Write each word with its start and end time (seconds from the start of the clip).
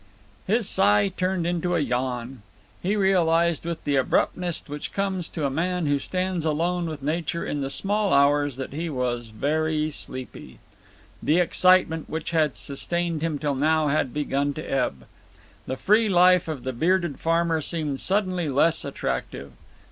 His 0.47 0.67
sigh 0.67 1.09
turned 1.15 1.45
into 1.45 1.75
a 1.75 1.79
yawn. 1.79 2.41
He 2.81 2.95
realized 2.95 3.65
with 3.65 3.83
the 3.83 3.97
abruptness 3.97 4.63
which 4.65 4.93
comes 4.93 5.29
to 5.29 5.45
a 5.45 5.51
man 5.51 5.85
who 5.85 5.99
stands 5.99 6.43
alone 6.43 6.87
with 6.87 7.03
nature 7.03 7.45
in 7.45 7.61
the 7.61 7.69
small 7.69 8.11
hours 8.11 8.55
that 8.55 8.73
he 8.73 8.89
was 8.89 9.27
very 9.27 9.91
sleepy. 9.91 10.57
The 11.21 11.37
excitement 11.37 12.09
which 12.09 12.31
had 12.31 12.57
sustained 12.57 13.21
him 13.21 13.37
till 13.37 13.53
now 13.53 13.89
had 13.89 14.11
begun 14.11 14.55
to 14.55 14.63
ebb. 14.65 15.05
The 15.67 15.77
free 15.77 16.09
life 16.09 16.47
of 16.47 16.63
the 16.63 16.73
bearded 16.73 17.19
farmer 17.19 17.61
seemed 17.61 17.99
suddenly 17.99 18.49
less 18.49 18.83
attractive. 18.83 19.51